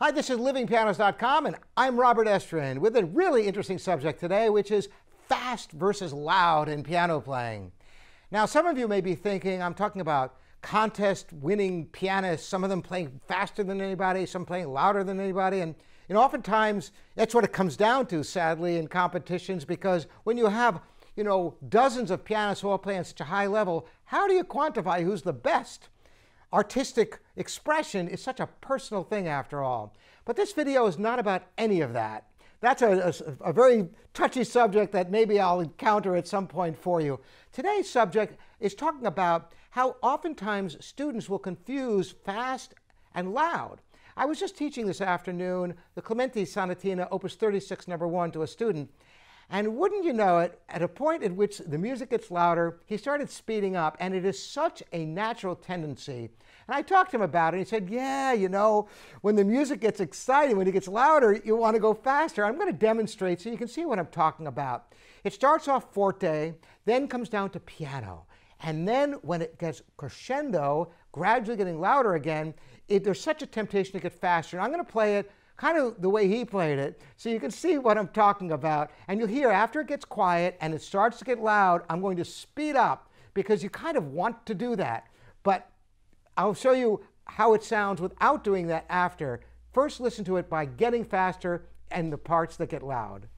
Hi, 0.00 0.10
this 0.10 0.28
is 0.28 0.40
livingpianos.com, 0.40 1.46
and 1.46 1.54
I'm 1.76 1.96
Robert 1.96 2.26
Estrin 2.26 2.78
with 2.78 2.96
a 2.96 3.04
really 3.04 3.46
interesting 3.46 3.78
subject 3.78 4.18
today, 4.18 4.50
which 4.50 4.72
is 4.72 4.88
fast 5.28 5.70
versus 5.70 6.12
loud 6.12 6.68
in 6.68 6.82
piano 6.82 7.20
playing. 7.20 7.70
Now, 8.32 8.44
some 8.44 8.66
of 8.66 8.76
you 8.76 8.88
may 8.88 9.00
be 9.00 9.14
thinking 9.14 9.62
I'm 9.62 9.72
talking 9.72 10.00
about 10.00 10.34
contest 10.62 11.32
winning 11.32 11.86
pianists, 11.86 12.48
some 12.48 12.64
of 12.64 12.70
them 12.70 12.82
playing 12.82 13.20
faster 13.28 13.62
than 13.62 13.80
anybody, 13.80 14.26
some 14.26 14.44
playing 14.44 14.72
louder 14.72 15.04
than 15.04 15.20
anybody. 15.20 15.60
And 15.60 15.76
you 16.08 16.16
know, 16.16 16.22
oftentimes 16.22 16.90
that's 17.14 17.32
what 17.32 17.44
it 17.44 17.52
comes 17.52 17.76
down 17.76 18.06
to, 18.06 18.24
sadly, 18.24 18.78
in 18.78 18.88
competitions, 18.88 19.64
because 19.64 20.08
when 20.24 20.36
you 20.36 20.46
have 20.46 20.80
you 21.14 21.22
know, 21.22 21.54
dozens 21.68 22.10
of 22.10 22.24
pianists 22.24 22.62
who 22.62 22.68
all 22.68 22.78
play 22.78 22.98
on 22.98 23.04
such 23.04 23.20
a 23.20 23.24
high 23.24 23.46
level, 23.46 23.86
how 24.06 24.26
do 24.26 24.34
you 24.34 24.42
quantify 24.42 25.04
who's 25.04 25.22
the 25.22 25.32
best? 25.32 25.88
Artistic 26.54 27.18
expression 27.36 28.06
is 28.08 28.22
such 28.22 28.38
a 28.38 28.46
personal 28.46 29.02
thing 29.02 29.26
after 29.26 29.62
all. 29.62 29.92
But 30.24 30.36
this 30.36 30.52
video 30.52 30.86
is 30.86 30.98
not 30.98 31.18
about 31.18 31.42
any 31.58 31.80
of 31.80 31.92
that. 31.92 32.28
That's 32.60 32.80
a, 32.80 33.12
a, 33.42 33.50
a, 33.50 33.52
very 33.52 33.88
touchy 34.14 34.44
subject 34.44 34.92
that 34.92 35.10
maybe 35.10 35.38
I'll 35.38 35.60
encounter 35.60 36.16
at 36.16 36.26
some 36.26 36.46
point 36.46 36.78
for 36.78 37.00
you. 37.00 37.20
Today's 37.52 37.90
subject 37.90 38.38
is 38.58 38.74
talking 38.74 39.04
about 39.04 39.52
how 39.70 39.96
oftentimes 40.00 40.82
students 40.82 41.28
will 41.28 41.40
confuse 41.40 42.14
fast 42.24 42.74
and 43.14 43.34
loud. 43.34 43.82
I 44.16 44.24
was 44.24 44.38
just 44.38 44.56
teaching 44.56 44.86
this 44.86 45.00
afternoon 45.00 45.74
the 45.94 46.00
Clementi 46.00 46.44
Sonatina, 46.44 47.08
Opus 47.10 47.34
36, 47.34 47.88
number 47.88 48.06
one, 48.08 48.30
to 48.30 48.42
a 48.42 48.46
student, 48.46 48.90
and 49.50 49.76
wouldn't 49.76 50.04
you 50.04 50.12
know 50.12 50.38
it, 50.38 50.60
at 50.68 50.82
a 50.82 50.88
point 50.88 51.22
at 51.22 51.34
which 51.34 51.58
the 51.58 51.78
music 51.78 52.10
gets 52.10 52.30
louder, 52.30 52.80
he 52.86 52.96
started 52.96 53.30
speeding 53.30 53.76
up, 53.76 53.96
and 54.00 54.14
it 54.14 54.24
is 54.24 54.42
such 54.42 54.82
a 54.92 55.04
natural 55.04 55.54
tendency. 55.54 56.30
And 56.66 56.74
I 56.74 56.82
talked 56.82 57.10
to 57.10 57.18
him 57.18 57.22
about 57.22 57.54
it. 57.54 57.58
He 57.58 57.64
said, 57.64 57.90
Yeah, 57.90 58.32
you 58.32 58.48
know, 58.48 58.88
when 59.20 59.36
the 59.36 59.44
music 59.44 59.80
gets 59.80 60.00
exciting, 60.00 60.56
when 60.56 60.66
it 60.66 60.72
gets 60.72 60.88
louder, 60.88 61.40
you 61.44 61.56
want 61.56 61.74
to 61.74 61.80
go 61.80 61.94
faster. 61.94 62.44
I'm 62.44 62.56
going 62.56 62.72
to 62.72 62.78
demonstrate 62.78 63.40
so 63.40 63.50
you 63.50 63.58
can 63.58 63.68
see 63.68 63.84
what 63.84 63.98
I'm 63.98 64.06
talking 64.06 64.46
about. 64.46 64.92
It 65.24 65.32
starts 65.32 65.68
off 65.68 65.92
forte, 65.92 66.54
then 66.84 67.08
comes 67.08 67.28
down 67.28 67.50
to 67.50 67.60
piano. 67.60 68.26
And 68.60 68.88
then 68.88 69.14
when 69.22 69.42
it 69.42 69.58
gets 69.58 69.82
crescendo, 69.96 70.90
gradually 71.12 71.56
getting 71.56 71.80
louder 71.80 72.14
again, 72.14 72.54
it, 72.88 73.04
there's 73.04 73.20
such 73.20 73.42
a 73.42 73.46
temptation 73.46 73.92
to 73.92 74.00
get 74.00 74.12
faster. 74.12 74.56
And 74.56 74.64
I'm 74.64 74.72
going 74.72 74.84
to 74.84 74.90
play 74.90 75.18
it 75.18 75.30
kind 75.56 75.78
of 75.78 76.00
the 76.00 76.10
way 76.10 76.28
he 76.28 76.44
played 76.44 76.78
it, 76.78 77.00
so 77.16 77.28
you 77.28 77.40
can 77.40 77.50
see 77.50 77.78
what 77.78 77.96
I'm 77.96 78.08
talking 78.08 78.52
about. 78.52 78.90
And 79.08 79.18
you'll 79.18 79.28
hear 79.28 79.50
after 79.50 79.80
it 79.80 79.86
gets 79.86 80.04
quiet 80.04 80.56
and 80.60 80.74
it 80.74 80.82
starts 80.82 81.18
to 81.18 81.24
get 81.24 81.38
loud, 81.38 81.82
I'm 81.88 82.00
going 82.00 82.16
to 82.16 82.24
speed 82.24 82.76
up 82.76 83.10
because 83.34 83.62
you 83.62 83.70
kind 83.70 83.96
of 83.96 84.08
want 84.08 84.46
to 84.46 84.54
do 84.54 84.76
that. 84.76 85.08
But 85.42 85.68
I'll 86.36 86.54
show 86.54 86.72
you 86.72 87.04
how 87.26 87.54
it 87.54 87.62
sounds 87.62 88.00
without 88.00 88.44
doing 88.44 88.66
that 88.68 88.84
after. 88.88 89.40
First, 89.72 90.00
listen 90.00 90.24
to 90.26 90.36
it 90.36 90.48
by 90.48 90.64
getting 90.64 91.04
faster 91.04 91.66
and 91.90 92.12
the 92.12 92.18
parts 92.18 92.56
that 92.56 92.68
get 92.68 92.82
loud. 92.82 93.28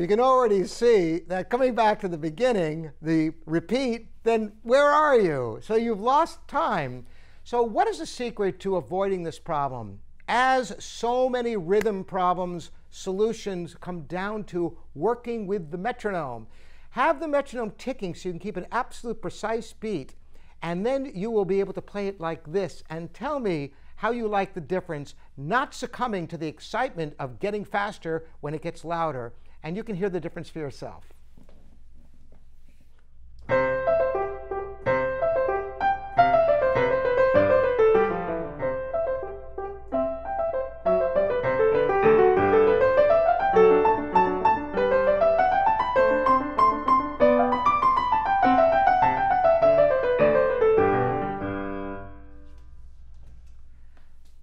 Well, 0.00 0.04
you 0.04 0.16
can 0.16 0.24
already 0.24 0.64
see 0.64 1.18
that 1.28 1.50
coming 1.50 1.74
back 1.74 2.00
to 2.00 2.08
the 2.08 2.16
beginning, 2.16 2.90
the 3.02 3.34
repeat, 3.44 4.06
then 4.22 4.52
where 4.62 4.88
are 4.88 5.20
you? 5.20 5.58
So 5.60 5.74
you've 5.74 6.00
lost 6.00 6.38
time. 6.48 7.04
So 7.44 7.62
what 7.62 7.86
is 7.86 7.98
the 7.98 8.06
secret 8.06 8.58
to 8.60 8.76
avoiding 8.76 9.24
this 9.24 9.38
problem? 9.38 10.00
As 10.26 10.74
so 10.78 11.28
many 11.28 11.54
rhythm 11.54 12.02
problems, 12.02 12.70
solutions 12.88 13.76
come 13.78 14.04
down 14.04 14.44
to 14.44 14.78
working 14.94 15.46
with 15.46 15.70
the 15.70 15.76
metronome. 15.76 16.46
Have 16.92 17.20
the 17.20 17.28
metronome 17.28 17.72
ticking 17.76 18.14
so 18.14 18.30
you 18.30 18.32
can 18.32 18.38
keep 18.38 18.56
an 18.56 18.68
absolute 18.72 19.20
precise 19.20 19.74
beat, 19.74 20.14
and 20.62 20.86
then 20.86 21.12
you 21.14 21.30
will 21.30 21.44
be 21.44 21.60
able 21.60 21.74
to 21.74 21.82
play 21.82 22.08
it 22.08 22.18
like 22.18 22.50
this 22.50 22.82
and 22.88 23.12
tell 23.12 23.38
me 23.38 23.74
how 23.96 24.12
you 24.12 24.26
like 24.26 24.54
the 24.54 24.62
difference, 24.62 25.14
not 25.36 25.74
succumbing 25.74 26.26
to 26.28 26.38
the 26.38 26.48
excitement 26.48 27.14
of 27.18 27.38
getting 27.38 27.66
faster 27.66 28.24
when 28.40 28.54
it 28.54 28.62
gets 28.62 28.82
louder 28.82 29.34
and 29.62 29.76
you 29.76 29.84
can 29.84 29.96
hear 29.96 30.08
the 30.08 30.20
difference 30.20 30.48
for 30.48 30.58
yourself. 30.58 31.04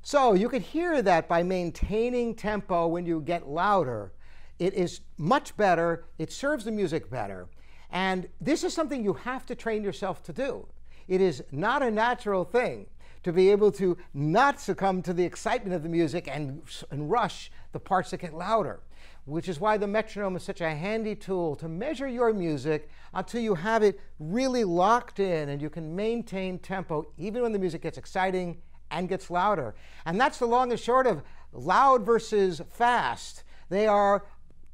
So 0.08 0.36
you 0.36 0.48
could 0.48 0.62
hear 0.62 1.02
that 1.02 1.28
by 1.28 1.44
maintaining 1.44 2.34
tempo 2.34 2.88
when 2.88 3.06
you 3.06 3.20
get 3.20 3.46
louder, 3.46 4.14
it 4.60 4.74
is 4.74 5.02
much 5.18 5.56
better. 5.58 6.06
It 6.18 6.32
serves 6.32 6.66
the 6.66 6.72
music 6.72 7.10
better. 7.10 7.48
And 7.92 8.28
this 8.42 8.64
is 8.64 8.74
something 8.74 9.04
you 9.04 9.14
have 9.14 9.46
to 9.46 9.56
train 9.56 9.84
yourself 9.84 10.24
to 10.24 10.34
do. 10.34 10.68
It 11.08 11.22
is 11.22 11.44
not 11.52 11.84
a 11.84 11.92
natural 11.92 12.44
thing 12.44 12.88
to 13.24 13.32
be 13.32 13.50
able 13.50 13.72
to 13.74 13.98
not 14.14 14.60
succumb 14.60 15.02
to 15.02 15.14
the 15.14 15.24
excitement 15.24 15.76
of 15.76 15.84
the 15.84 15.90
music 15.90 16.28
and, 16.28 16.62
and 16.92 17.10
rush 17.10 17.52
the 17.72 17.80
parts 17.80 18.12
that 18.12 18.22
get 18.22 18.34
louder, 18.34 18.82
which 19.26 19.48
is 19.48 19.60
why 19.60 19.78
the 19.78 19.88
metronome 19.88 20.36
is 20.36 20.44
such 20.44 20.62
a 20.62 20.76
handy 20.76 21.16
tool 21.16 21.56
to 21.56 21.68
measure 21.68 22.08
your 22.08 22.34
music 22.34 22.90
until 23.14 23.42
you 23.42 23.56
have 23.56 23.84
it 23.84 24.00
really 24.20 24.64
locked 24.64 25.20
in 25.20 25.50
and 25.50 25.62
you 25.62 25.70
can 25.70 25.96
maintain 25.96 26.60
tempo 26.60 27.08
even 27.18 27.42
when 27.42 27.52
the 27.52 27.60
music 27.60 27.82
gets 27.82 27.98
exciting 27.98 28.62
and 28.92 29.10
gets 29.10 29.30
louder. 29.30 29.76
And 30.06 30.20
that's 30.20 30.40
the 30.40 30.46
long 30.46 30.72
and 30.72 30.80
short 30.80 31.08
of 31.08 31.24
loud 31.52 32.06
versus 32.06 32.62
fast. 32.70 33.44
They 33.70 33.88
are 33.88 34.26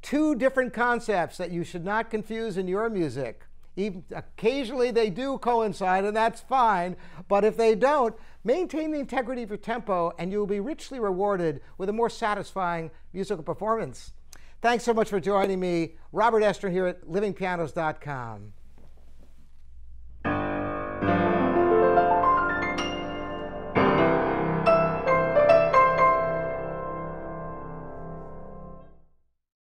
two 0.04 0.34
different 0.34 0.74
concepts 0.74 1.38
that 1.38 1.50
you 1.50 1.64
should 1.64 1.84
not 1.84 2.10
confuse 2.10 2.58
in 2.58 2.68
your 2.68 2.90
music. 2.90 3.46
Even, 3.74 4.04
occasionally 4.14 4.90
they 4.90 5.10
do 5.10 5.38
coincide, 5.38 6.04
and 6.04 6.16
that's 6.16 6.42
fine. 6.42 6.94
But 7.26 7.42
if 7.42 7.56
they 7.56 7.74
don't, 7.74 8.14
maintain 8.44 8.92
the 8.92 9.00
integrity 9.00 9.42
of 9.42 9.48
your 9.48 9.56
tempo, 9.56 10.12
and 10.18 10.30
you 10.30 10.38
will 10.38 10.46
be 10.46 10.60
richly 10.60 11.00
rewarded 11.00 11.62
with 11.78 11.88
a 11.88 11.92
more 11.92 12.10
satisfying 12.10 12.90
musical 13.12 13.42
performance. 13.42 14.12
Thanks 14.60 14.84
so 14.84 14.94
much 14.94 15.08
for 15.08 15.20
joining 15.20 15.58
me. 15.58 15.96
Robert 16.12 16.42
Estrin 16.42 16.70
here 16.70 16.86
at 16.86 17.06
livingpianos.com. 17.06 18.52